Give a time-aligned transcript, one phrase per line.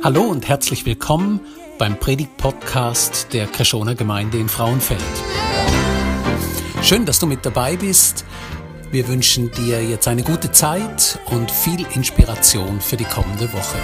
[0.00, 1.40] Hallo und herzlich willkommen
[1.76, 5.02] beim Predigt-Podcast der Kreschoner Gemeinde in Frauenfeld.
[6.82, 8.24] Schön, dass du mit dabei bist.
[8.92, 13.78] Wir wünschen dir jetzt eine gute Zeit und viel Inspiration für die kommende Woche.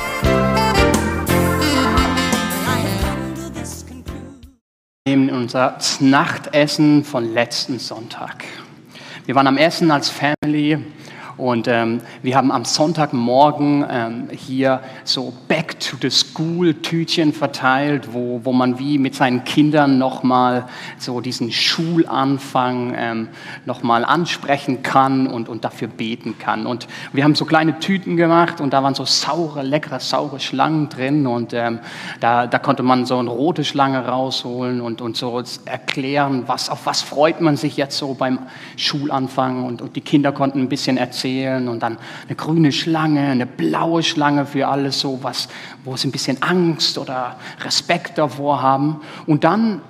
[5.05, 8.45] Wir nehmen unser Nachtessen von letzten Sonntag.
[9.27, 10.79] Wir waren am Essen als Family
[11.37, 18.13] und ähm, wir haben am Sonntagmorgen ähm, hier so Back to the School Tütchen verteilt,
[18.13, 20.67] wo, wo man wie mit seinen Kindern nochmal
[20.99, 23.29] so diesen Schulanfang ähm,
[23.67, 26.67] nochmal ansprechen kann und, und dafür beten kann.
[26.67, 30.89] Und wir haben so kleine Tüten gemacht und da waren so saure, leckere, saure Schlangen
[30.89, 31.81] drin und ähm,
[32.21, 36.87] da, da konnte man so eine rote Schlange rausholen und, und so erklären, was, auf
[36.87, 38.39] was freut man sich jetzt so beim
[38.77, 43.29] Schulanfang und, und die Kinder konnten ein bisschen erzählen erzählen und dann eine grüne Schlange,
[43.29, 45.49] eine blaue Schlange für alles so was,
[45.85, 49.01] wo sie ein bisschen Angst oder Respekt davor haben.
[49.27, 49.81] Und dann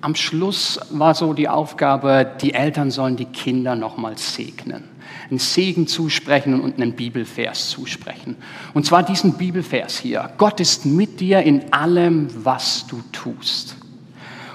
[0.00, 4.84] am Schluss war so die Aufgabe, die Eltern sollen die Kinder nochmal segnen.
[5.28, 8.36] Einen Segen zusprechen und einen Bibelvers zusprechen.
[8.74, 10.30] Und zwar diesen Bibelvers hier.
[10.38, 13.76] Gott ist mit dir in allem, was du tust.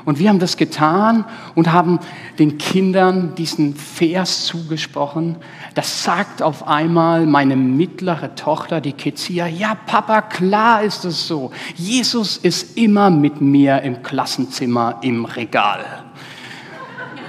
[0.05, 1.99] Und wir haben das getan und haben
[2.37, 5.37] den Kindern diesen Vers zugesprochen.
[5.75, 11.51] Das sagt auf einmal meine mittlere Tochter, die Kezia, ja Papa, klar ist es so.
[11.75, 15.83] Jesus ist immer mit mir im Klassenzimmer im Regal.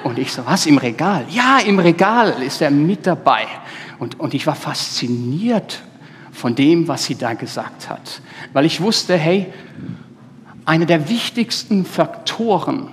[0.05, 1.27] Und ich so, was im Regal?
[1.29, 3.49] Ja, im Regal ist er mit dabei.
[3.99, 5.83] Und, und ich war fasziniert
[6.31, 8.23] von dem, was sie da gesagt hat.
[8.53, 9.53] Weil ich wusste, hey,
[10.65, 12.93] einer der wichtigsten Faktoren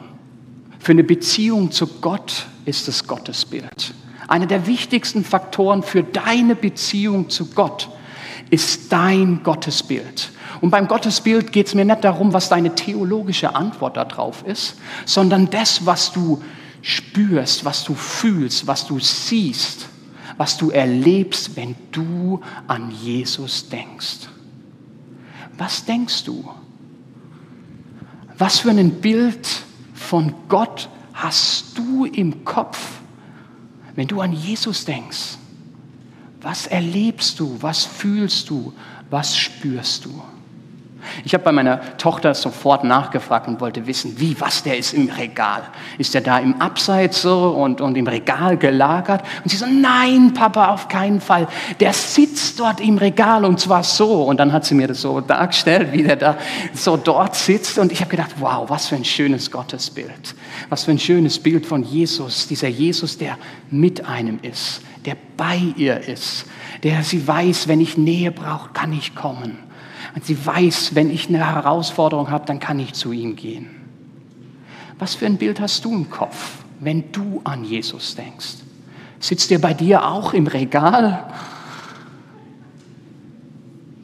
[0.80, 3.94] für eine Beziehung zu Gott ist das Gottesbild.
[4.34, 7.88] Einer der wichtigsten Faktoren für deine Beziehung zu Gott
[8.50, 10.32] ist dein Gottesbild.
[10.60, 15.52] Und beim Gottesbild geht es mir nicht darum, was deine theologische Antwort darauf ist, sondern
[15.52, 16.42] das, was du
[16.82, 19.86] spürst, was du fühlst, was du siehst,
[20.38, 24.30] was du erlebst, wenn du an Jesus denkst.
[25.60, 26.50] Was denkst du?
[28.40, 29.48] Was für ein Bild
[29.94, 33.03] von Gott hast du im Kopf,
[33.96, 35.38] wenn du an Jesus denkst?
[36.42, 37.62] Was erlebst du?
[37.62, 38.74] Was fühlst du?
[39.10, 40.22] Was spürst du?
[41.24, 45.10] Ich habe bei meiner Tochter sofort nachgefragt und wollte wissen, wie, was der ist im
[45.10, 45.64] Regal.
[45.98, 49.22] Ist der da im Abseits so und, und im Regal gelagert?
[49.44, 51.48] Und sie so, nein, Papa, auf keinen Fall.
[51.80, 54.24] Der sitzt dort im Regal und zwar so.
[54.24, 56.38] Und dann hat sie mir das so dargestellt, wie der da
[56.74, 57.78] so dort sitzt.
[57.78, 60.36] Und ich habe gedacht, wow, was für ein schönes Gottesbild.
[60.70, 62.48] Was für ein schönes Bild von Jesus.
[62.48, 63.38] Dieser Jesus, der
[63.70, 66.46] mit einem ist, der bei ihr ist,
[66.84, 69.58] der sie weiß, wenn ich Nähe brauche, kann ich kommen.
[70.16, 73.70] Und sie weiß, wenn ich eine Herausforderung habe, dann kann ich zu ihm gehen.
[75.00, 78.58] Was für ein Bild hast du im Kopf, wenn du an Jesus denkst?
[79.20, 81.26] Sitzt er bei dir auch im Regal?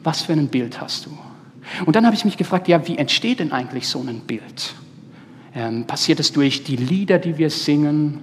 [0.02, 1.10] Was für ein Bild hast du?
[1.86, 4.74] Und dann habe ich mich gefragt, ja, wie entsteht denn eigentlich so ein Bild?
[5.54, 8.22] Ähm, passiert es durch die Lieder, die wir singen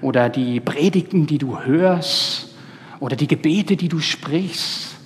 [0.00, 2.54] oder die Predigten, die du hörst
[3.00, 4.97] oder die Gebete, die du sprichst?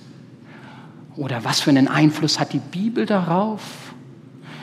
[1.15, 3.61] Oder was für einen Einfluss hat die Bibel darauf?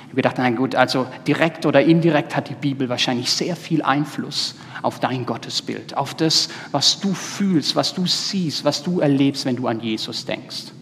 [0.04, 4.56] Habe gedacht, na gut, also direkt oder indirekt hat die Bibel wahrscheinlich sehr viel Einfluss
[4.82, 9.54] auf dein Gottesbild, auf das, was du fühlst, was du siehst, was du erlebst, wenn
[9.54, 10.72] du an Jesus denkst.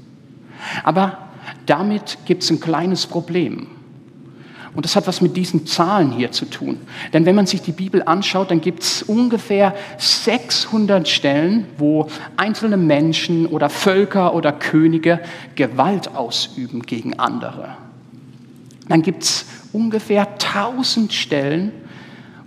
[0.83, 1.29] Aber
[1.67, 3.67] damit gibt es ein kleines Problem.
[4.75, 6.79] Und das hat was mit diesen Zahlen hier zu tun.
[7.13, 12.77] Denn wenn man sich die Bibel anschaut, dann gibt es ungefähr 600 Stellen, wo einzelne
[12.77, 15.21] Menschen oder Völker oder Könige
[15.55, 17.77] Gewalt ausüben gegen andere.
[18.89, 21.73] Dann gibt es ungefähr 1000 Stellen,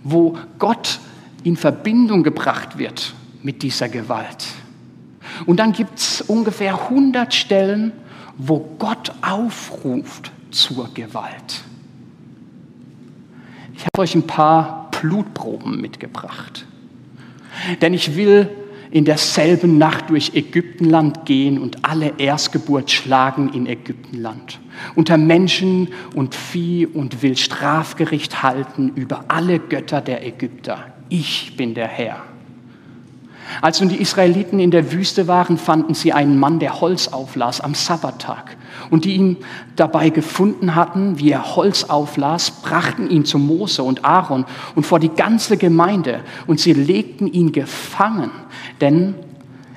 [0.02, 0.98] wo Gott
[1.44, 4.44] in Verbindung gebracht wird mit dieser Gewalt.
[5.46, 7.92] Und dann gibt es ungefähr 100 Stellen,
[8.36, 11.62] wo Gott aufruft zur Gewalt.
[13.82, 16.66] Ich habe euch ein paar Blutproben mitgebracht.
[17.80, 18.48] Denn ich will
[18.92, 24.60] in derselben Nacht durch Ägyptenland gehen und alle Erstgeburt schlagen in Ägyptenland.
[24.94, 30.92] Unter Menschen und Vieh und will Strafgericht halten über alle Götter der Ägypter.
[31.08, 32.22] Ich bin der Herr.
[33.60, 37.60] Als nun die Israeliten in der Wüste waren, fanden sie einen Mann, der Holz auflas
[37.60, 38.56] am Sabbattag.
[38.90, 39.36] Und die ihn
[39.76, 44.44] dabei gefunden hatten, wie er Holz auflas, brachten ihn zu Mose und Aaron
[44.74, 46.20] und vor die ganze Gemeinde.
[46.46, 48.30] Und sie legten ihn gefangen,
[48.80, 49.14] denn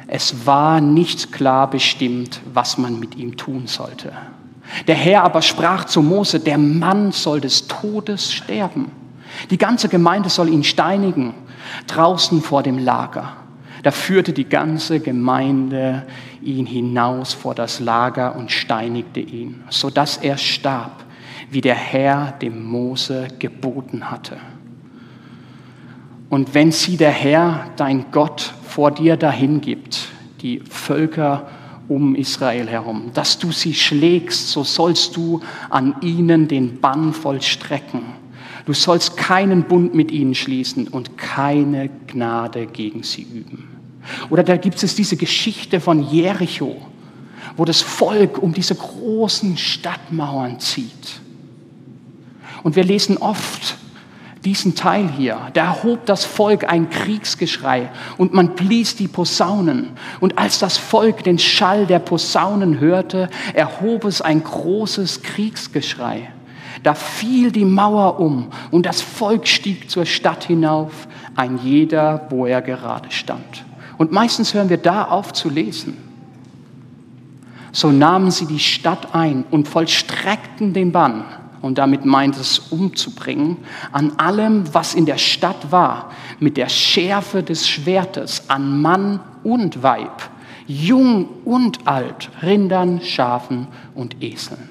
[0.08, 4.14] es war nicht klar bestimmt, was man mit ihm tun sollte.
[4.88, 8.92] Der Herr aber sprach zu Mose, der Mann soll des Todes sterben.
[9.50, 11.34] Die ganze Gemeinde soll ihn steinigen,
[11.88, 13.34] draußen vor dem Lager.
[13.86, 16.08] Da führte die ganze Gemeinde
[16.42, 21.04] ihn hinaus vor das Lager und steinigte ihn, sodass er starb,
[21.52, 24.38] wie der Herr dem Mose geboten hatte.
[26.32, 30.08] Und wenn sie der Herr, dein Gott, vor dir dahin gibt,
[30.42, 31.48] die Völker
[31.88, 38.02] um Israel herum, dass du sie schlägst, so sollst du an ihnen den Bann vollstrecken.
[38.66, 43.75] Du sollst keinen Bund mit ihnen schließen und keine Gnade gegen sie üben.
[44.30, 46.76] Oder da gibt es diese Geschichte von Jericho,
[47.58, 51.22] wo das Volk um diese großen Stadtmauern zieht.
[52.64, 53.78] Und wir lesen oft
[54.46, 55.40] diesen Teil hier.
[55.54, 59.92] Da erhob das Volk ein Kriegsgeschrei und man blies die Posaunen.
[60.20, 66.30] Und als das Volk den Schall der Posaunen hörte, erhob es ein großes Kriegsgeschrei.
[66.84, 72.46] Da fiel die Mauer um und das Volk stieg zur Stadt hinauf, ein jeder, wo
[72.46, 73.66] er gerade stand.
[73.98, 75.98] Und meistens hören wir da auf zu lesen.
[77.72, 81.26] So nahmen sie die Stadt ein und vollstreckten den Bann
[81.66, 83.58] und damit meint es umzubringen,
[83.92, 89.82] an allem, was in der Stadt war, mit der Schärfe des Schwertes, an Mann und
[89.82, 90.30] Weib,
[90.68, 93.66] jung und alt, Rindern, Schafen
[93.96, 94.70] und Eseln.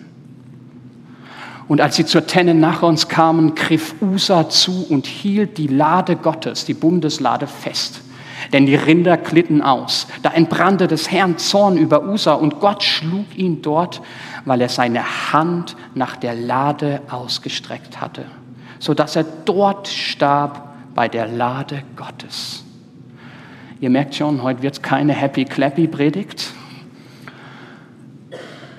[1.67, 6.15] Und als sie zur Tenne nach uns kamen, griff Usa zu und hielt die Lade
[6.15, 8.03] Gottes, die Bundeslade, fest.
[8.53, 10.07] Denn die Rinder glitten aus.
[10.23, 14.03] Da entbrannte des Herrn Zorn über Usa und Gott schlug ihn dort
[14.45, 18.25] weil er seine Hand nach der Lade ausgestreckt hatte,
[18.79, 22.65] sodass er dort starb bei der Lade Gottes.
[23.81, 26.53] Ihr merkt schon, heute wird keine Happy-Clappy-Predigt.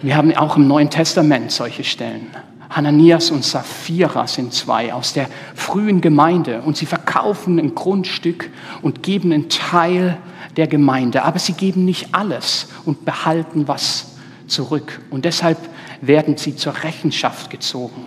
[0.01, 2.27] Wir haben auch im Neuen Testament solche Stellen.
[2.69, 8.49] Hananias und Sapphira sind zwei aus der frühen Gemeinde und sie verkaufen ein Grundstück
[8.81, 10.17] und geben einen Teil
[10.57, 14.15] der Gemeinde, aber sie geben nicht alles und behalten was
[14.47, 15.01] zurück.
[15.09, 15.57] Und deshalb
[16.01, 18.05] werden sie zur Rechenschaft gezogen.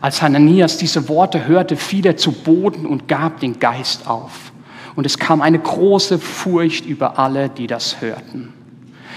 [0.00, 4.52] Als Hananias diese Worte hörte, fiel er zu Boden und gab den Geist auf.
[4.96, 8.52] Und es kam eine große Furcht über alle, die das hörten.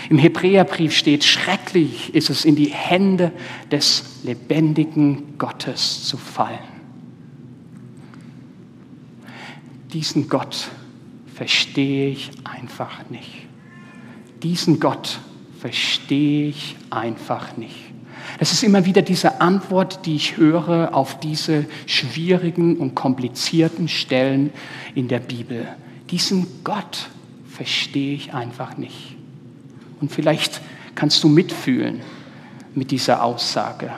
[0.09, 3.31] Im Hebräerbrief steht, schrecklich ist es, in die Hände
[3.71, 6.59] des lebendigen Gottes zu fallen.
[9.91, 10.69] Diesen Gott
[11.33, 13.47] verstehe ich einfach nicht.
[14.43, 15.19] Diesen Gott
[15.59, 17.75] verstehe ich einfach nicht.
[18.39, 24.51] Es ist immer wieder diese Antwort, die ich höre auf diese schwierigen und komplizierten Stellen
[24.95, 25.67] in der Bibel.
[26.11, 27.09] Diesen Gott
[27.49, 29.16] verstehe ich einfach nicht.
[29.99, 30.61] Und vielleicht
[30.95, 32.01] kannst du mitfühlen
[32.75, 33.91] mit dieser Aussage.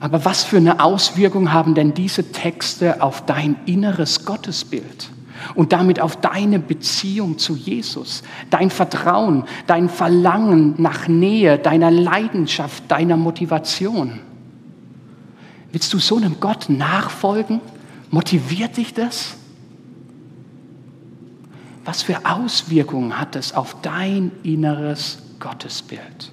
[0.00, 5.10] Aber was für eine Auswirkung haben denn diese Texte auf dein inneres Gottesbild?
[5.54, 12.84] und damit auf deine Beziehung zu Jesus, dein Vertrauen, dein Verlangen nach Nähe, deiner Leidenschaft,
[12.88, 14.20] deiner Motivation.
[15.72, 17.60] Willst du so einem Gott nachfolgen?
[18.10, 19.36] Motiviert dich das?
[21.88, 26.32] Was für Auswirkungen hat es auf dein inneres Gottesbild?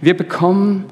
[0.00, 0.86] Wir bekommen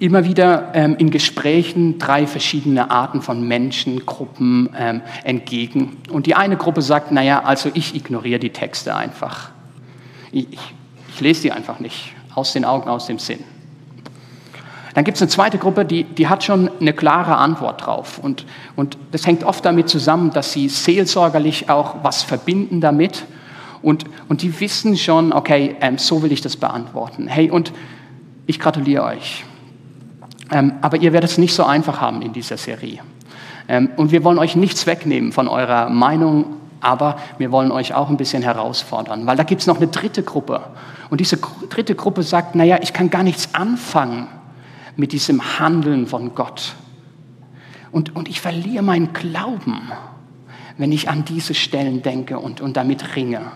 [0.00, 5.98] immer wieder ähm, in Gesprächen drei verschiedene Arten von Menschengruppen ähm, entgegen.
[6.10, 9.52] Und die eine Gruppe sagt, naja, also ich ignoriere die Texte einfach.
[10.32, 12.12] Ich, ich lese die einfach nicht.
[12.34, 13.44] Aus den Augen, aus dem Sinn.
[14.94, 18.18] Dann gibt es eine zweite Gruppe, die, die hat schon eine klare Antwort drauf.
[18.18, 18.44] Und,
[18.76, 23.24] und das hängt oft damit zusammen, dass sie seelsorgerlich auch was verbinden damit.
[23.80, 27.26] Und, und die wissen schon, okay, ähm, so will ich das beantworten.
[27.26, 27.72] Hey, und
[28.46, 29.44] ich gratuliere euch.
[30.50, 33.00] Ähm, aber ihr werdet es nicht so einfach haben in dieser Serie.
[33.68, 36.44] Ähm, und wir wollen euch nichts wegnehmen von eurer Meinung,
[36.80, 40.22] aber wir wollen euch auch ein bisschen herausfordern, weil da gibt es noch eine dritte
[40.22, 40.60] Gruppe.
[41.08, 41.38] Und diese
[41.70, 44.26] dritte Gruppe sagt, naja, ich kann gar nichts anfangen
[44.96, 46.74] mit diesem Handeln von Gott.
[47.90, 49.92] Und, und ich verliere meinen Glauben,
[50.78, 53.52] wenn ich an diese Stellen denke und, und damit ringe.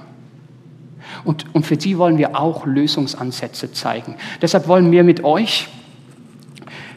[1.25, 4.16] Und, und für sie wollen wir auch Lösungsansätze zeigen.
[4.43, 5.69] Deshalb wollen wir mit euch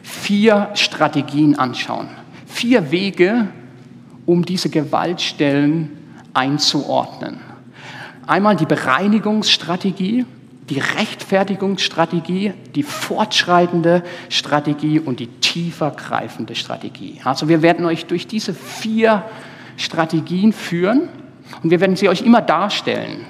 [0.02, 2.08] vier Strategien anschauen.
[2.46, 3.48] Vier Wege,
[4.26, 5.90] um diese Gewaltstellen
[6.34, 7.40] einzuordnen.
[8.26, 10.26] Einmal die Bereinigungsstrategie,
[10.70, 17.20] die Rechtfertigungsstrategie, die fortschreitende Strategie und die tiefer greifende Strategie.
[17.24, 19.24] Also wir werden euch durch diese vier
[19.76, 21.08] Strategien führen
[21.62, 23.26] und wir werden sie euch immer darstellen.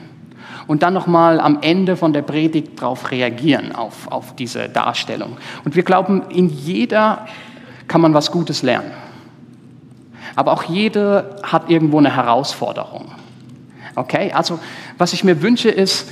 [0.67, 5.37] und dann nochmal am Ende von der Predigt darauf reagieren, auf, auf diese Darstellung.
[5.65, 7.27] Und wir glauben, in jeder
[7.89, 8.93] kann man was Gutes lernen.
[10.37, 13.11] Aber auch jede hat irgendwo eine Herausforderung.
[13.97, 14.61] Okay, also
[14.97, 16.09] was ich mir wünsche ist,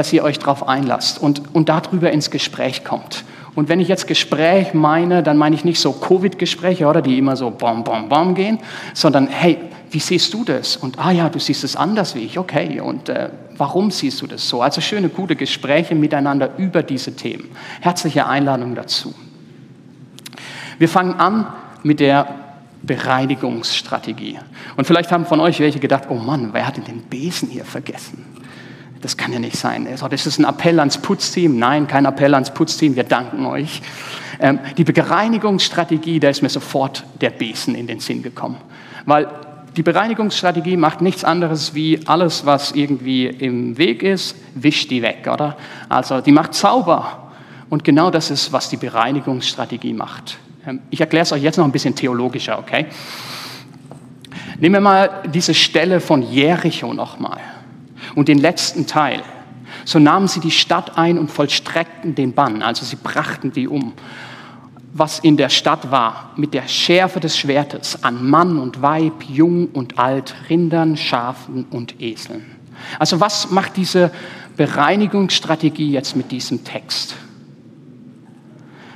[0.00, 3.22] dass ihr euch darauf einlasst und, und darüber ins Gespräch kommt.
[3.54, 7.36] Und wenn ich jetzt Gespräch meine, dann meine ich nicht so Covid-Gespräche, oder die immer
[7.36, 8.60] so bom, bom, bom gehen,
[8.94, 9.58] sondern hey,
[9.90, 10.78] wie siehst du das?
[10.78, 12.80] Und ah ja, du siehst es anders wie ich, okay.
[12.80, 13.28] Und äh,
[13.58, 14.62] warum siehst du das so?
[14.62, 17.50] Also schöne, gute Gespräche miteinander über diese Themen.
[17.82, 19.12] Herzliche Einladung dazu.
[20.78, 21.46] Wir fangen an
[21.82, 22.26] mit der
[22.80, 24.38] Bereinigungsstrategie.
[24.78, 27.66] Und vielleicht haben von euch welche gedacht, oh Mann, wer hat denn den Besen hier
[27.66, 28.39] vergessen?
[29.00, 29.88] Das kann ja nicht sein.
[30.10, 31.58] Das ist ein Appell ans Putzteam.
[31.58, 32.96] Nein, kein Appell ans Putzteam.
[32.96, 33.80] Wir danken euch.
[34.38, 38.58] Ähm, die Bereinigungsstrategie, da ist mir sofort der Besen in den Sinn gekommen.
[39.06, 39.28] Weil
[39.76, 45.28] die Bereinigungsstrategie macht nichts anderes wie alles, was irgendwie im Weg ist, wischt die weg,
[45.32, 45.56] oder?
[45.88, 47.30] Also die macht sauber.
[47.70, 50.36] Und genau das ist, was die Bereinigungsstrategie macht.
[50.66, 52.86] Ähm, ich erkläre es euch jetzt noch ein bisschen theologischer, okay?
[54.58, 57.40] Nehmen wir mal diese Stelle von Jericho nochmal
[58.14, 59.22] und den letzten Teil.
[59.84, 63.92] So nahmen sie die Stadt ein und vollstreckten den Bann, also sie brachten die um.
[64.92, 69.68] Was in der Stadt war, mit der Schärfe des Schwertes an Mann und Weib, Jung
[69.68, 72.44] und Alt, Rindern, Schafen und Eseln.
[72.98, 74.10] Also was macht diese
[74.56, 77.14] Bereinigungsstrategie jetzt mit diesem Text?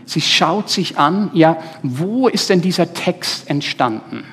[0.05, 4.25] Sie schaut sich an, ja, wo ist denn dieser Text entstanden?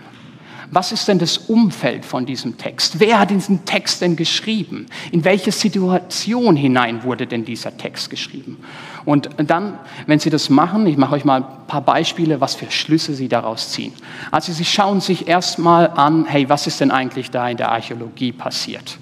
[0.73, 3.01] Was ist denn das Umfeld von diesem Text?
[3.01, 4.85] Wer hat diesen Text denn geschrieben?
[5.11, 8.57] In welche Situation hinein wurde denn dieser Text geschrieben?
[9.03, 12.71] Und dann, wenn Sie das machen, ich mache euch mal ein paar Beispiele, was für
[12.71, 13.91] Schlüsse Sie daraus ziehen.
[14.31, 18.31] Also Sie schauen sich erstmal an, hey, was ist denn eigentlich da in der Archäologie
[18.31, 18.97] passiert?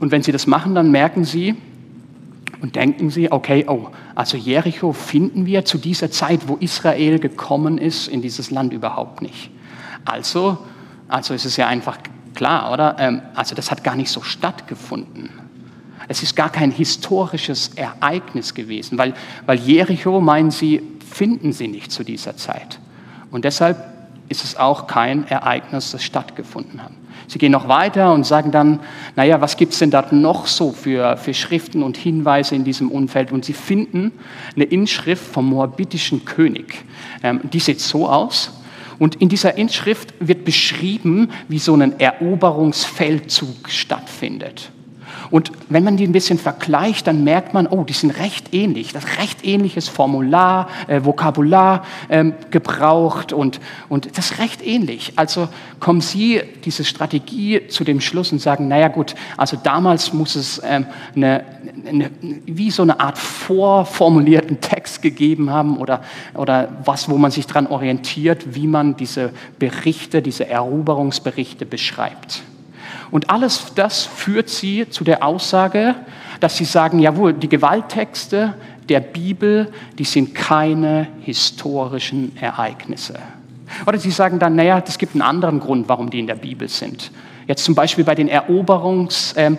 [0.00, 1.54] Und wenn Sie das machen, dann merken Sie
[2.62, 7.76] und denken Sie, okay, oh, also Jericho finden wir zu dieser Zeit, wo Israel gekommen
[7.76, 9.50] ist, in dieses Land überhaupt nicht.
[10.04, 10.58] Also,
[11.08, 11.98] also ist es ja einfach
[12.34, 12.96] klar, oder?
[12.98, 15.30] Ähm, also das hat gar nicht so stattgefunden.
[16.08, 19.14] Es ist gar kein historisches Ereignis gewesen, weil,
[19.46, 22.78] weil Jericho, meinen sie, finden sie nicht zu dieser Zeit.
[23.30, 23.82] Und deshalb
[24.28, 26.92] ist es auch kein Ereignis, das stattgefunden hat.
[27.26, 28.80] Sie gehen noch weiter und sagen dann,
[29.16, 32.90] naja, was gibt es denn da noch so für, für Schriften und Hinweise in diesem
[32.90, 33.32] Umfeld?
[33.32, 34.12] Und sie finden
[34.54, 36.84] eine Inschrift vom moabitischen König.
[37.22, 38.52] Ähm, die sieht so aus.
[38.98, 44.70] Und in dieser Inschrift wird beschrieben, wie so ein Eroberungsfeldzug stattfindet.
[45.30, 48.92] Und wenn man die ein bisschen vergleicht, dann merkt man, oh, die sind recht ähnlich.
[48.92, 55.12] Das recht ähnliches Formular, äh, Vokabular ähm, gebraucht und, und das recht ähnlich.
[55.16, 55.48] Also
[55.80, 60.60] kommen Sie diese Strategie zu dem Schluss und sagen, naja gut, also damals muss es
[60.64, 61.44] ähm, eine,
[61.86, 62.10] eine,
[62.46, 66.02] wie so eine Art vorformulierten Text gegeben haben oder,
[66.34, 72.42] oder was, wo man sich daran orientiert, wie man diese Berichte, diese Eroberungsberichte beschreibt.
[73.10, 75.94] Und alles das führt sie zu der Aussage,
[76.40, 78.54] dass sie sagen, jawohl, die Gewalttexte
[78.88, 83.14] der Bibel, die sind keine historischen Ereignisse.
[83.86, 86.68] Oder sie sagen dann, naja, es gibt einen anderen Grund, warum die in der Bibel
[86.68, 87.10] sind.
[87.46, 89.58] Jetzt zum Beispiel bei den Eroberungsstellen,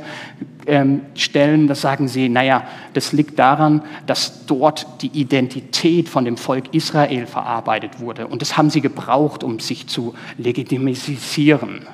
[0.68, 1.02] ähm,
[1.34, 6.74] ähm, da sagen sie, naja, das liegt daran, dass dort die Identität von dem Volk
[6.74, 8.28] Israel verarbeitet wurde.
[8.28, 11.86] Und das haben sie gebraucht, um sich zu legitimisieren.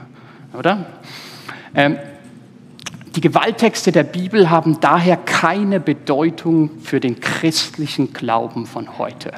[0.53, 0.86] Oder?
[1.75, 1.97] Ähm,
[3.15, 9.31] die Gewalttexte der Bibel haben daher keine Bedeutung für den christlichen Glauben von heute.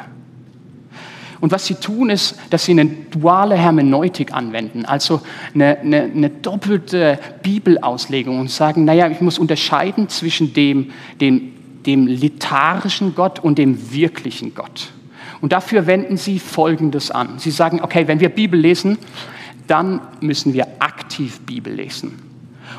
[1.44, 5.22] Und was sie tun, ist, dass sie eine duale Hermeneutik anwenden, also
[5.54, 11.52] eine, eine, eine doppelte Bibelauslegung und sagen, naja, ich muss unterscheiden zwischen dem, dem,
[11.86, 14.92] dem literarischen Gott und dem wirklichen Gott.
[15.42, 17.40] Und dafür wenden sie Folgendes an.
[17.40, 18.98] Sie sagen, okay, wenn wir Bibel lesen,
[19.68, 22.20] dann müssen wir aktiv Bibel lesen.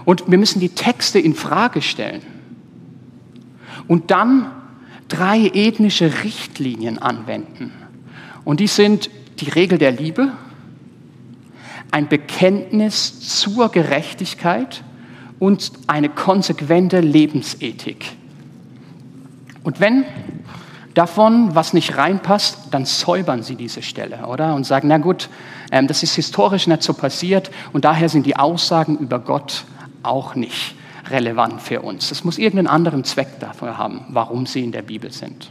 [0.05, 2.23] Und wir müssen die Texte in Frage stellen.
[3.87, 4.51] Und dann
[5.09, 7.73] drei ethnische Richtlinien anwenden.
[8.45, 9.11] Und die sind
[9.41, 10.33] die Regel der Liebe,
[11.91, 14.83] ein Bekenntnis zur Gerechtigkeit
[15.39, 18.05] und eine konsequente Lebensethik.
[19.63, 20.05] Und wenn
[20.95, 24.55] davon was nicht reinpasst, dann säubern sie diese Stelle, oder?
[24.55, 25.29] Und sagen, na gut,
[25.71, 29.65] ähm, das ist historisch nicht so passiert und daher sind die Aussagen über Gott
[30.03, 30.75] auch nicht
[31.11, 32.11] relevant für uns.
[32.11, 35.51] Es muss irgendeinen anderen Zweck dafür haben, warum sie in der Bibel sind.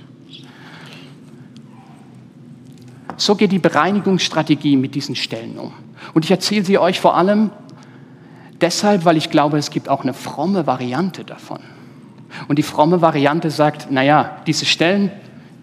[3.18, 5.74] So geht die Bereinigungsstrategie mit diesen Stellen um.
[6.14, 7.52] Und ich erzähle sie euch vor allem
[8.62, 11.60] deshalb, weil ich glaube, es gibt auch eine fromme Variante davon.
[12.48, 15.12] Und die fromme Variante sagt, naja, diese Stellen,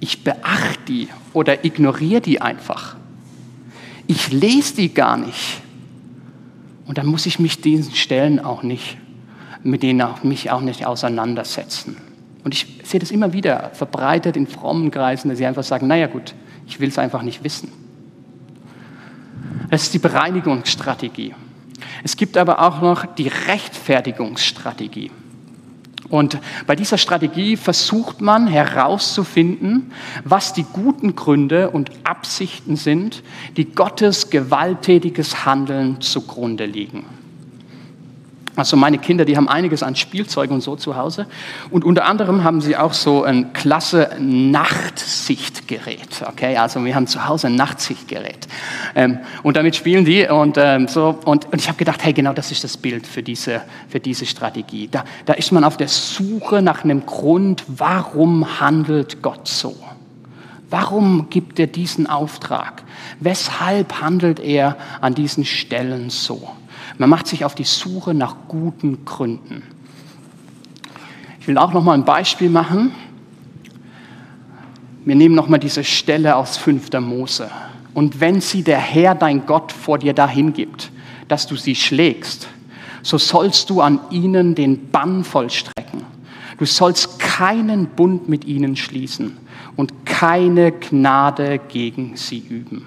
[0.00, 2.96] ich beachte die oder ignoriere die einfach.
[4.06, 5.60] Ich lese die gar nicht.
[6.86, 8.96] Und dann muss ich mich diesen Stellen auch nicht,
[9.62, 11.96] mit denen auch mich auch nicht auseinandersetzen.
[12.42, 16.06] Und ich sehe das immer wieder verbreitet in frommen Kreisen, dass sie einfach sagen, naja
[16.06, 16.34] gut,
[16.66, 17.70] ich will es einfach nicht wissen.
[19.70, 21.34] Das ist die Bereinigungsstrategie.
[22.02, 25.10] Es gibt aber auch noch die Rechtfertigungsstrategie.
[26.10, 29.92] Und bei dieser Strategie versucht man herauszufinden,
[30.24, 33.22] was die guten Gründe und Absichten sind,
[33.56, 37.19] die Gottes gewalttätiges Handeln zugrunde liegen.
[38.56, 41.26] Also meine Kinder, die haben einiges an Spielzeug und so zu Hause.
[41.70, 46.22] Und unter anderem haben sie auch so ein klasse Nachtsichtgerät.
[46.26, 48.48] Okay, also wir haben zu Hause ein Nachtsichtgerät.
[48.94, 51.20] Ähm, und damit spielen die und ähm, so.
[51.24, 54.26] Und, und ich habe gedacht, hey, genau das ist das Bild für diese, für diese
[54.26, 54.88] Strategie.
[54.88, 59.76] Da, da ist man auf der Suche nach einem Grund, warum handelt Gott so?
[60.70, 62.82] Warum gibt er diesen Auftrag?
[63.20, 66.48] Weshalb handelt er an diesen Stellen so?
[67.00, 69.62] Man macht sich auf die Suche nach guten Gründen.
[71.40, 72.92] Ich will auch noch mal ein Beispiel machen.
[75.06, 76.92] Wir nehmen noch mal diese Stelle aus 5.
[77.00, 77.50] Mose.
[77.94, 80.92] Und wenn sie der Herr, dein Gott, vor dir dahin gibt,
[81.26, 82.48] dass du sie schlägst,
[83.02, 86.02] so sollst du an ihnen den Bann vollstrecken.
[86.58, 89.38] Du sollst keinen Bund mit ihnen schließen
[89.74, 92.84] und keine Gnade gegen sie üben.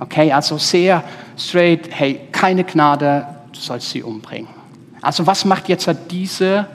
[0.00, 1.04] Okay, also sehr
[1.38, 4.48] straight, hey, keine Gnade, du sollst sie umbringen.
[5.00, 6.66] Also was macht jetzt diese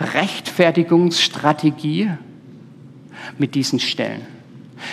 [0.00, 2.10] Rechtfertigungsstrategie
[3.38, 4.26] mit diesen Stellen?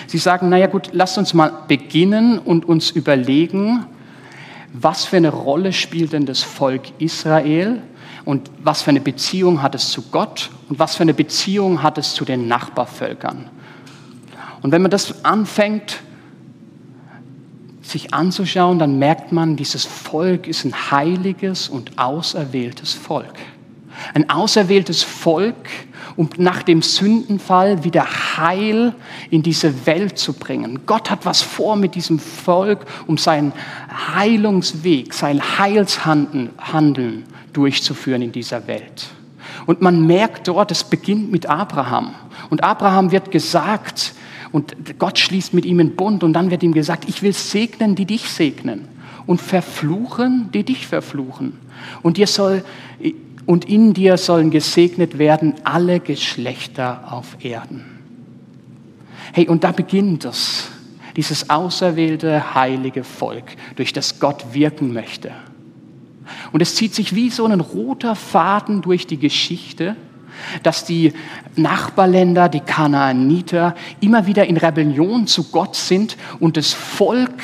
[0.06, 3.88] Sie sagen, naja gut, lasst uns mal beginnen und uns überlegen,
[4.72, 7.82] was für eine Rolle spielt denn das Volk Israel
[8.24, 11.98] und was für eine Beziehung hat es zu Gott und was für eine Beziehung hat
[11.98, 13.50] es zu den Nachbarvölkern.
[14.62, 16.04] Und wenn man das anfängt
[17.84, 23.36] sich anzuschauen, dann merkt man, dieses Volk ist ein heiliges und auserwähltes Volk.
[24.14, 25.70] Ein auserwähltes Volk,
[26.16, 28.06] um nach dem Sündenfall wieder
[28.38, 28.96] Heil
[29.30, 30.82] in diese Welt zu bringen.
[30.86, 33.54] Gott hat was vor mit diesem Volk, um seinen
[34.16, 39.08] Heilungsweg, sein Heilshandeln durchzuführen in dieser Welt.
[39.66, 42.16] Und man merkt dort, es beginnt mit Abraham.
[42.50, 44.14] Und Abraham wird gesagt,
[44.54, 47.96] und Gott schließt mit ihm einen Bund und dann wird ihm gesagt, ich will segnen,
[47.96, 48.88] die dich segnen
[49.26, 51.54] und verfluchen, die dich verfluchen.
[52.04, 52.64] Und, dir soll,
[53.48, 57.84] und in dir sollen gesegnet werden alle Geschlechter auf Erden.
[59.34, 60.70] Hey, und da beginnt es,
[61.16, 65.32] dieses auserwählte heilige Volk, durch das Gott wirken möchte.
[66.52, 69.96] Und es zieht sich wie so ein roter Faden durch die Geschichte
[70.64, 71.14] dass die
[71.56, 77.42] Nachbarländer, die Kanaaniter, immer wieder in Rebellion zu Gott sind und das Volk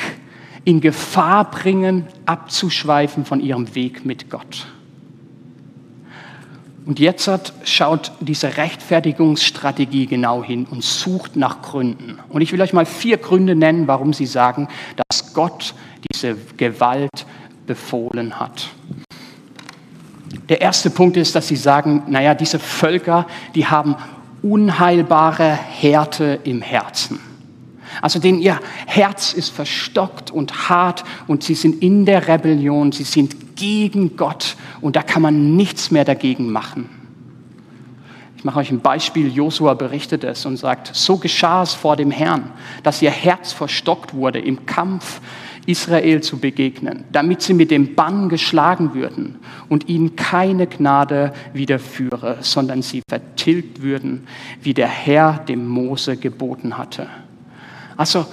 [0.64, 4.66] in Gefahr bringen, abzuschweifen von ihrem Weg mit Gott.
[6.86, 7.30] Und jetzt
[7.64, 12.18] schaut diese Rechtfertigungsstrategie genau hin und sucht nach Gründen.
[12.28, 14.66] Und ich will euch mal vier Gründe nennen, warum sie sagen,
[15.08, 15.74] dass Gott
[16.10, 17.26] diese Gewalt
[17.66, 18.70] befohlen hat.
[20.50, 23.94] Der erste Punkt ist, dass sie sagen, naja, diese Völker, die haben
[24.42, 27.20] unheilbare Härte im Herzen.
[28.02, 33.04] Also denen ihr Herz ist verstockt und hart und sie sind in der Rebellion, sie
[33.04, 36.88] sind gegen Gott und da kann man nichts mehr dagegen machen.
[38.36, 39.28] Ich mache euch ein Beispiel.
[39.32, 42.50] Josua berichtet es und sagt, so geschah es vor dem Herrn,
[42.82, 45.20] dass ihr Herz verstockt wurde im Kampf
[45.66, 49.36] Israel zu begegnen, damit sie mit dem Bann geschlagen würden
[49.68, 54.26] und ihnen keine Gnade widerführe, sondern sie vertilgt würden,
[54.62, 57.08] wie der Herr dem Mose geboten hatte.
[57.96, 58.26] Also,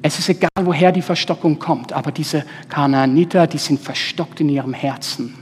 [0.00, 4.72] es ist egal, woher die Verstockung kommt, aber diese Kanaaniter, die sind verstockt in ihrem
[4.72, 5.34] Herzen.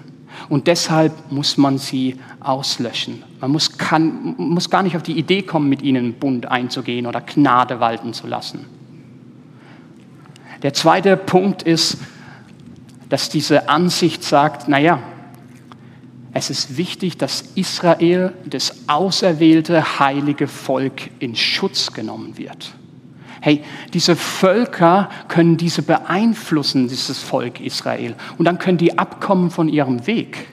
[0.48, 3.22] Und deshalb muss man sie auslöschen.
[3.40, 7.20] Man muss, kann, muss gar nicht auf die Idee kommen, mit ihnen Bund einzugehen oder
[7.20, 8.75] Gnade walten zu lassen.
[10.66, 11.96] Der zweite Punkt ist,
[13.08, 14.98] dass diese Ansicht sagt, naja,
[16.34, 22.74] es ist wichtig, dass Israel, das auserwählte heilige Volk, in Schutz genommen wird.
[23.40, 23.62] Hey,
[23.94, 28.16] diese Völker können diese beeinflussen, dieses Volk Israel.
[28.36, 30.48] Und dann können die abkommen von ihrem Weg.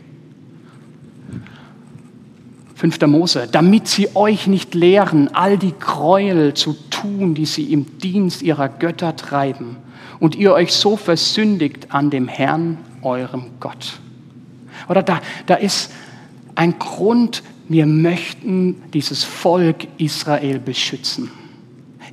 [2.75, 3.01] 5.
[3.07, 8.43] Mose, damit sie euch nicht lehren, all die Gräuel zu tun, die sie im Dienst
[8.43, 9.77] ihrer Götter treiben
[10.23, 13.99] und ihr euch so versündigt an dem Herrn, eurem Gott.
[14.87, 15.91] Oder da, da ist
[16.55, 21.29] ein Grund, wir möchten dieses Volk Israel beschützen,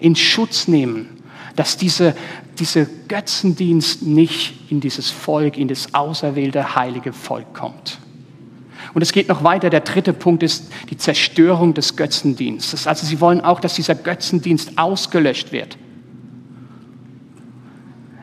[0.00, 1.22] in Schutz nehmen,
[1.54, 2.16] dass diese,
[2.58, 8.00] diese Götzendienst nicht in dieses Volk, in das auserwählte heilige Volk kommt.
[8.92, 9.70] Und es geht noch weiter.
[9.70, 12.88] Der dritte Punkt ist die Zerstörung des Götzendienstes.
[12.88, 15.78] Also sie wollen auch, dass dieser Götzendienst ausgelöscht wird.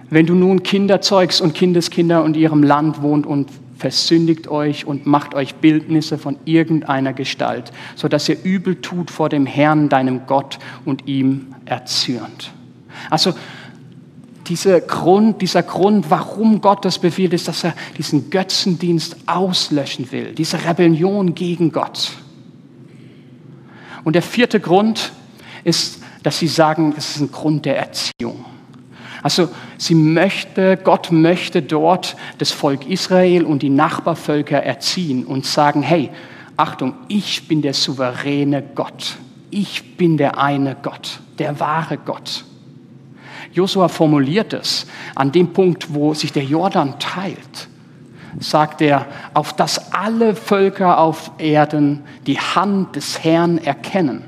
[0.09, 5.05] Wenn du nun Kinder zeugst und Kindeskinder in ihrem Land wohnt und versündigt euch und
[5.05, 10.25] macht euch Bildnisse von irgendeiner Gestalt, so dass ihr übel tut vor dem Herrn, deinem
[10.25, 12.51] Gott, und ihm erzürnt.
[13.09, 13.33] Also
[14.47, 20.33] dieser Grund, dieser Grund, warum Gott das befiehlt, ist, dass er diesen Götzendienst auslöschen will,
[20.33, 22.11] diese Rebellion gegen Gott.
[24.03, 25.11] Und der vierte Grund
[25.65, 28.45] ist, dass sie sagen, es ist ein Grund der Erziehung.
[29.23, 35.81] Also sie möchte, Gott möchte dort das Volk Israel und die Nachbarvölker erziehen und sagen,
[35.81, 36.09] hey,
[36.55, 39.17] Achtung, ich bin der souveräne Gott.
[39.49, 42.45] Ich bin der eine Gott, der wahre Gott.
[43.53, 47.69] Josua formuliert es an dem Punkt, wo sich der Jordan teilt,
[48.39, 54.23] sagt er, auf dass alle Völker auf Erden die Hand des Herrn erkennen,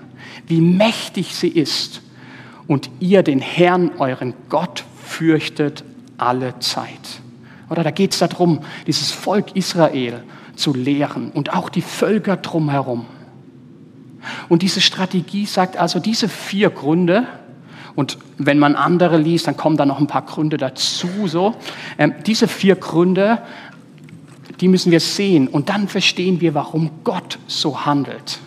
[0.48, 2.02] wie mächtig sie ist
[2.70, 5.84] und ihr den Herrn, euren Gott, fürchtet
[6.20, 7.20] alle Zeit.
[7.68, 10.24] Oder da geht es darum, dieses Volk Israel
[10.56, 13.08] zu lehren und auch die Völker drumherum.
[14.50, 17.26] Und diese Strategie sagt also, diese vier Gründe,
[17.96, 21.08] und wenn man andere liest, dann kommen da noch ein paar Gründe dazu.
[21.26, 21.56] So.
[21.98, 23.40] Ähm, diese vier Gründe,
[24.62, 28.40] die müssen wir sehen und dann verstehen wir, warum Gott so handelt.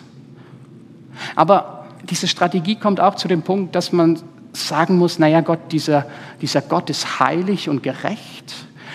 [1.35, 4.19] Aber diese Strategie kommt auch zu dem Punkt, dass man
[4.53, 6.05] sagen muss, naja Gott, dieser,
[6.41, 8.53] dieser Gott ist heilig und gerecht,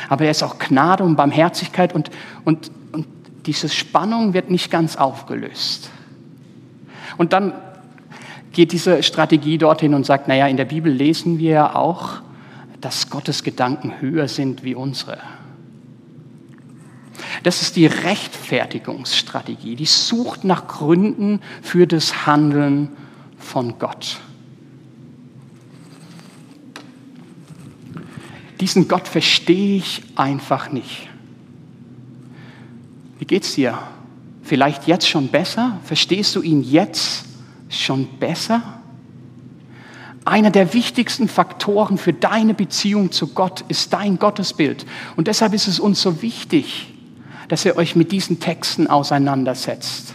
[0.09, 2.11] aber er ist auch Gnade und Barmherzigkeit und,
[2.45, 3.07] und, und
[3.47, 5.91] diese Spannung wird nicht ganz aufgelöst.
[7.17, 7.55] Und dann
[8.53, 12.21] geht diese Strategie dorthin und sagt, naja, in der Bibel lesen wir ja auch,
[12.81, 15.19] dass Gottes Gedanken höher sind wie unsere.
[17.43, 22.91] Das ist die Rechtfertigungsstrategie, die sucht nach Gründen für das Handeln
[23.39, 24.19] von Gott.
[28.61, 31.09] Diesen Gott verstehe ich einfach nicht.
[33.19, 33.79] Wie geht's dir?
[34.43, 35.79] Vielleicht jetzt schon besser?
[35.85, 37.27] Verstehst du ihn jetzt
[37.69, 38.81] schon besser?
[40.25, 44.87] Einer der wichtigsten Faktoren für deine Beziehung zu Gott ist dein Gottesbild.
[45.17, 46.93] Und deshalb ist es uns so wichtig,
[47.49, 50.15] dass ihr euch mit diesen Texten auseinandersetzt.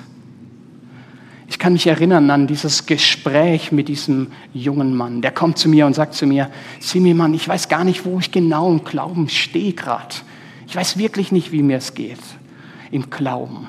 [1.47, 5.21] Ich kann mich erinnern an dieses Gespräch mit diesem jungen Mann.
[5.21, 8.19] Der kommt zu mir und sagt zu mir, sieh Mann, ich weiß gar nicht, wo
[8.19, 10.15] ich genau im Glauben stehe gerade.
[10.67, 12.19] Ich weiß wirklich nicht, wie mir es geht
[12.91, 13.67] im Glauben.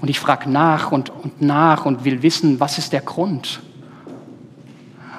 [0.00, 3.60] Und ich frage nach und, und nach und will wissen, was ist der Grund.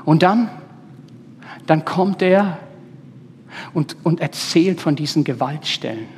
[0.06, 0.50] Und dann,
[1.66, 2.60] dann kommt er
[3.74, 6.18] und, und erzählt von diesen Gewaltstellen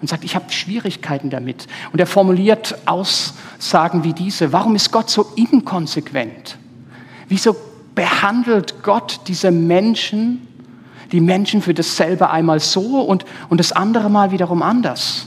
[0.00, 1.66] und sagt, ich habe Schwierigkeiten damit.
[1.92, 4.52] Und er formuliert Aussagen wie diese.
[4.52, 6.58] Warum ist Gott so inkonsequent?
[7.28, 7.56] Wieso
[7.94, 10.46] behandelt Gott diese Menschen,
[11.12, 15.26] die Menschen für dasselbe einmal so und, und das andere Mal wiederum anders?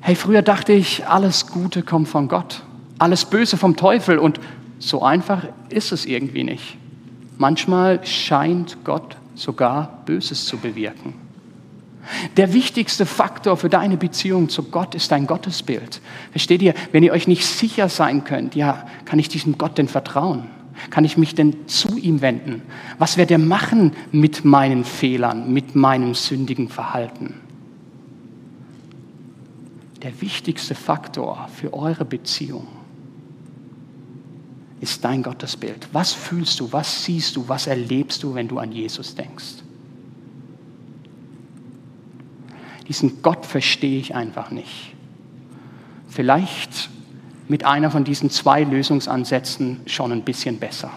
[0.00, 2.62] Hey, früher dachte ich, alles Gute kommt von Gott,
[2.98, 4.40] alles Böse vom Teufel und
[4.78, 6.76] so einfach ist es irgendwie nicht.
[7.36, 11.14] Manchmal scheint Gott sogar Böses zu bewirken.
[12.36, 16.00] Der wichtigste Faktor für deine Beziehung zu Gott ist dein Gottesbild.
[16.30, 16.74] Versteht ihr?
[16.92, 20.44] Wenn ihr euch nicht sicher sein könnt, ja, kann ich diesem Gott denn vertrauen?
[20.90, 22.62] Kann ich mich denn zu ihm wenden?
[22.98, 27.34] Was wird er machen mit meinen Fehlern, mit meinem sündigen Verhalten?
[30.02, 32.68] Der wichtigste Faktor für eure Beziehung
[34.80, 35.88] ist dein Gottesbild.
[35.92, 39.64] Was fühlst du, was siehst du, was erlebst du, wenn du an Jesus denkst?
[42.88, 44.94] Diesen Gott verstehe ich einfach nicht.
[46.08, 46.90] Vielleicht
[47.48, 50.90] mit einer von diesen zwei Lösungsansätzen schon ein bisschen besser.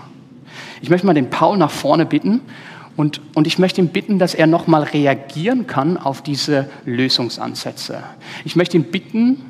[0.82, 2.42] Ich möchte mal den Paul nach vorne bitten
[2.98, 8.04] und, und ich möchte ihn bitten, dass er nochmal reagieren kann auf diese Lösungsansätze.
[8.44, 9.46] Ich möchte ihn bitten,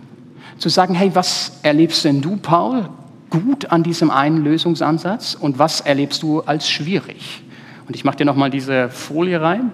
[0.58, 2.90] zu sagen, hey, was erlebst denn du, Paul,
[3.30, 7.44] gut an diesem einen Lösungsansatz und was erlebst du als schwierig?
[7.88, 9.72] Und ich mache dir nochmal diese Folie rein.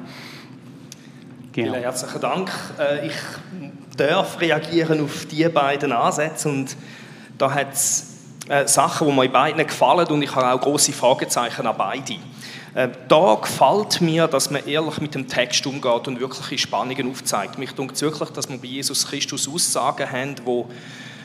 [1.58, 1.72] Genau.
[1.72, 2.52] Vielen herzlichen Dank.
[2.78, 3.14] Äh, ich
[3.98, 6.78] darf reagieren auf diese beiden Ansätze und
[7.36, 8.14] da hat es
[8.48, 12.14] äh, Sachen, die mir beiden gefallen und ich habe auch große Fragezeichen an beide.
[12.76, 17.58] Äh, da gefällt mir, dass man ehrlich mit dem Text umgeht und wirkliche Spannungen aufzeigt.
[17.58, 20.68] Mich denkt es wirklich, dass wir bei Jesus Christus Aussagen haben, wo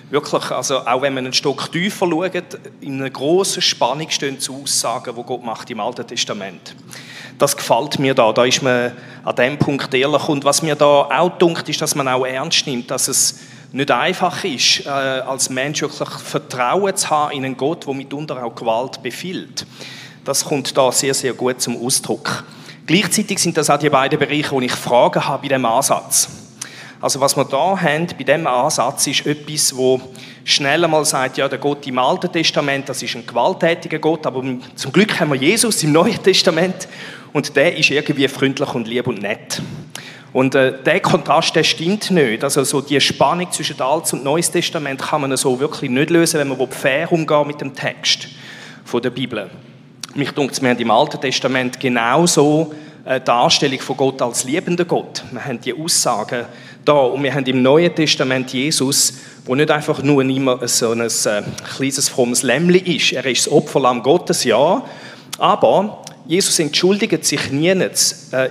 [0.08, 4.62] wirklich, also auch wenn man einen Stock tiefer schaut, in einer grossen Spannung stehen zu
[4.62, 6.74] Aussagen, die Gott macht im Alten Testament.
[7.38, 8.92] Das gefällt mir da, da ist man
[9.24, 10.28] an dem Punkt ehrlich.
[10.28, 13.40] Und was mir da auch dunkt, ist, dass man auch ernst nimmt, dass es
[13.72, 18.44] nicht einfach ist, äh, als Mensch wirklich Vertrauen zu haben in einen Gott, der mitunter
[18.44, 19.66] auch Gewalt befiehlt.
[20.24, 22.44] Das kommt da sehr, sehr gut zum Ausdruck.
[22.86, 26.28] Gleichzeitig sind das auch die beiden Bereiche, wo ich Fragen habe bei dem Ansatz.
[27.00, 30.00] Also was wir da haben bei dem Ansatz ist etwas, wo
[30.44, 34.44] schnell einmal sagt, ja, der Gott im Alten Testament, das ist ein gewalttätiger Gott, aber
[34.76, 36.86] zum Glück haben wir Jesus im Neuen Testament
[37.32, 39.62] und der ist irgendwie freundlich und lieb und nett.
[40.32, 42.42] Und äh, der Kontrast, der stimmt nicht.
[42.42, 46.40] Also so die Spannung zwischen Altes und Neues Testament kann man so wirklich nicht lösen,
[46.40, 48.28] wenn man fair umgeht mit dem Text
[48.84, 49.50] von der Bibel.
[50.14, 52.72] Mich denkt, wir haben im Alten Testament genauso
[53.04, 55.22] eine Darstellung von Gott als liebender Gott.
[55.30, 56.46] Wir haben die Aussagen
[56.84, 59.14] da und wir haben im Neuen Testament Jesus,
[59.44, 61.42] wo nicht einfach nur immer so ein äh,
[61.76, 63.12] kleines frommes Lämmli ist.
[63.12, 64.82] Er ist das Opferlamm Gottes, ja,
[65.38, 67.88] aber Jesus entschuldigt sich nie äh,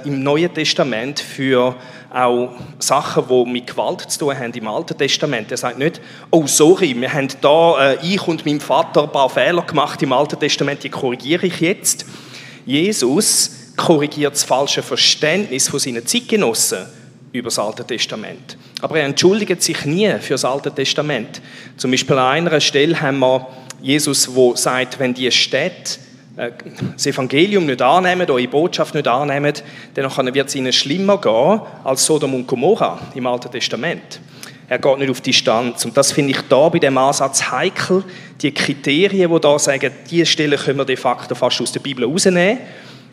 [0.04, 1.76] im Neuen Testament für
[2.14, 5.50] auch Sachen, die mit Gewalt zu tun haben im Alten Testament.
[5.52, 9.30] Er sagt nicht, oh sorry, wir haben da, äh, ich und mein Vater, ein paar
[9.30, 12.06] Fehler gemacht im Alten Testament, die korrigiere ich jetzt.
[12.66, 16.86] Jesus korrigiert das falsche Verständnis von seinen Zeitgenossen
[17.32, 18.58] über das Alte Testament.
[18.82, 21.42] Aber er entschuldigt sich nie für das Alte Testament.
[21.78, 23.48] Zum Beispiel an einer Stelle haben wir
[23.82, 26.00] Jesus, wo sagt, wenn die Städte
[26.36, 29.54] das Evangelium nicht annehmen, eure Botschaft nicht annehmen,
[29.94, 34.20] dann wird es ihnen schlimmer gehen als Sodom und Gomorra im Alten Testament.
[34.72, 35.84] Er geht nicht auf Distanz.
[35.84, 38.06] Und das finde ich da bei dem Ansatz heikel.
[38.42, 42.06] Die Kriterien, die da sagen, diese Stelle können wir de facto fast aus der Bibel
[42.06, 42.60] rausnehmen,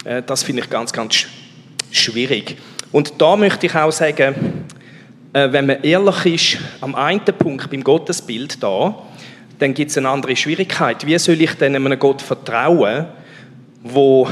[0.04, 1.26] äh, das finde ich ganz, ganz
[1.90, 2.57] schwierig.
[2.92, 4.66] Und da möchte ich auch sagen,
[5.33, 8.94] äh, wenn man ehrlich ist, am einen Punkt beim Gottesbild da,
[9.59, 11.05] dann gibt es eine andere Schwierigkeit.
[11.07, 13.07] Wie soll ich denn einem Gott vertrauen,
[13.83, 14.29] wo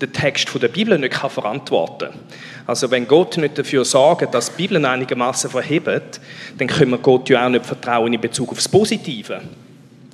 [0.00, 2.20] den Text der Bibel nicht kann verantworten kann?
[2.66, 6.20] Also wenn Gott nicht dafür sorgt, dass die Bibel einigermaßen verhebt,
[6.58, 9.42] dann können wir Gott ja auch nicht vertrauen in Bezug auf das Positive,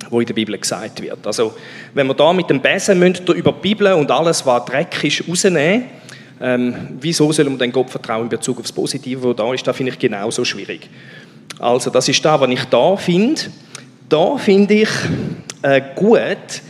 [0.09, 1.25] wo in der Bibel gesagt wird.
[1.25, 1.53] Also
[1.93, 5.85] wenn wir da mit dem Besen über die Bibel und alles, was Dreck ist, rausnehmen,
[6.41, 9.65] ähm, wieso sollen wir denn Gott vertrauen in Bezug auf das Positive, wo da ist,
[9.65, 10.89] da finde ich genauso schwierig.
[11.59, 13.41] Also das ist da, was ich da finde
[14.11, 14.89] da finde ich
[15.61, 16.61] äh, gut,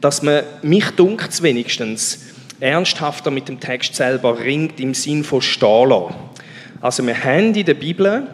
[0.00, 2.26] dass man mich dunkt wenigstens
[2.60, 6.04] ernsthafter mit dem Text selber ringt im Sinn von stehen
[6.82, 8.26] Also wir haben in der Bibel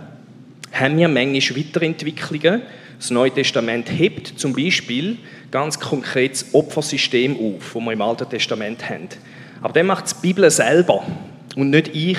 [0.73, 2.63] haben wir manchmal Weiterentwicklungen.
[2.99, 5.19] Das Neue Testament hebt zum Beispiel
[5.53, 9.09] ganz konkret das Opfersystem auf, das wir im Alten Testament haben.
[9.63, 11.05] Aber dann macht die Bibel selber
[11.55, 12.19] und nicht ich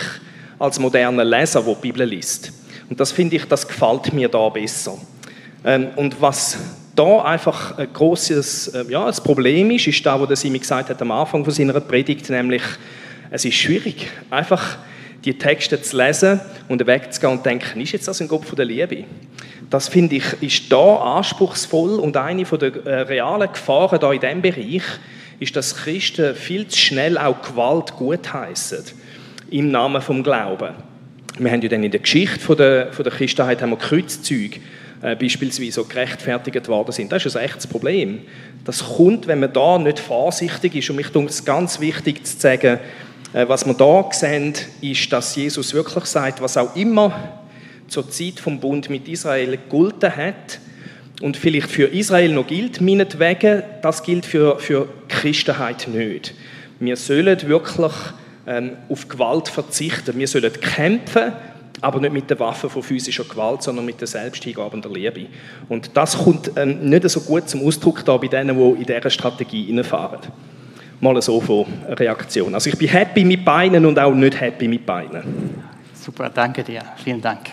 [0.60, 2.54] als moderner Leser, der die Bibel liest.
[2.90, 4.98] Und das finde ich, das gefällt mir da besser.
[5.66, 6.58] Ähm, und was
[6.96, 10.90] da einfach ein großes äh, ja, das Problem ist, ist da, wo der Simi gesagt
[10.90, 12.64] hat am Anfang von seiner Predigt, nämlich
[13.30, 14.78] es ist schwierig, einfach
[15.26, 19.04] die Texte zu lesen und wegzugehen und denken, ist jetzt das ein Gott der Liebe?
[19.70, 24.22] Das finde ich ist da anspruchsvoll und eine von der äh, realen Gefahren da in
[24.22, 24.84] diesem Bereich
[25.40, 28.84] ist, dass Christen viel zu schnell auch Gewalt gutheißen
[29.52, 30.74] im Namen vom Glauben.
[31.38, 34.60] Wir haben ja dann in der Geschichte von der, von der Christenheit haben wir Kreuzzüge
[35.02, 37.12] äh, beispielsweise so gerechtfertigt worden sind.
[37.12, 38.22] Das ist ein echtes Problem.
[38.66, 40.90] Das kommt, wenn man da nicht vorsichtig ist.
[40.90, 42.80] Und mich denke, es ganz wichtig zu sagen,
[43.34, 47.44] äh, was wir da sehen, ist, dass Jesus wirklich sagt, was auch immer
[47.88, 50.60] zur Zeit vom Bund mit Israel gegolten hat
[51.22, 56.34] und vielleicht für Israel noch gilt, meinetwegen, das gilt für, für Christenheit nicht.
[56.80, 57.94] Wir sollen wirklich
[58.46, 60.18] ähm, auf Gewalt verzichten.
[60.18, 61.34] Wir sollen kämpfen
[61.82, 65.28] aber nicht mit der Waffe von physischer Gewalt, sondern mit der Selbsthingabe der Liebe.
[65.70, 69.10] Und das kommt ähm, nicht so gut zum Ausdruck da bei denen, die in dieser
[69.10, 70.20] Strategie hineinfahren.
[71.00, 72.56] Mal so von Reaktion.
[72.56, 75.64] Also ich bin happy mit Beinen und auch nicht happy mit Beinen.
[75.94, 76.82] Super, danke dir.
[77.04, 77.50] Vielen Dank.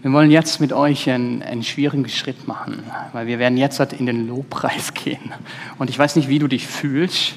[0.00, 4.06] Wir wollen jetzt mit euch einen, einen, schwierigen Schritt machen, weil wir werden jetzt in
[4.06, 5.32] den Lobpreis gehen.
[5.78, 7.34] Und ich weiß nicht, wie du dich fühlst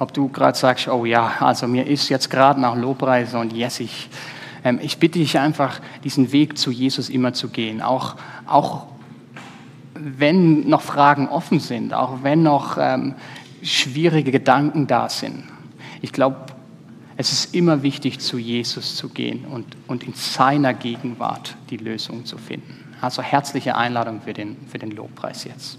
[0.00, 4.08] ob du gerade sagst, oh ja, also mir ist jetzt gerade nach Lobpreis und ich,
[4.64, 8.86] ähm, ich bitte dich einfach, diesen Weg zu Jesus immer zu gehen, auch, auch
[9.94, 13.14] wenn noch Fragen offen sind, auch wenn noch ähm,
[13.62, 15.44] schwierige Gedanken da sind.
[16.00, 16.46] Ich glaube,
[17.18, 22.24] es ist immer wichtig, zu Jesus zu gehen und, und in seiner Gegenwart die Lösung
[22.24, 22.86] zu finden.
[23.02, 25.78] Also herzliche Einladung für den, für den Lobpreis jetzt.